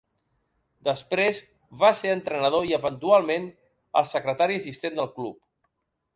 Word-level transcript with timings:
Després, 0.87 1.41
va 1.83 1.91
ser 1.99 2.13
entrenador 2.13 2.65
i 2.71 2.73
eventualment 2.79 3.47
el 4.03 4.09
secretaria 4.15 4.65
assistent 4.65 4.99
del 5.03 5.13
club. 5.21 5.39